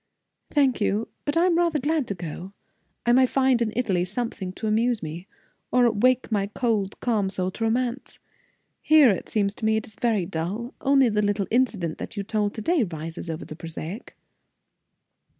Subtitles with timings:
[0.49, 1.09] "Thank you.
[1.25, 2.53] But I am rather glad to go.
[3.05, 5.27] I may find in Italy something to amuse me,
[5.71, 8.17] or wake my cold, calm soul to romance.
[8.81, 10.73] Here, it seems to me, it is very dull.
[10.81, 14.17] Only the little incident that you told to day rises over the prosaic."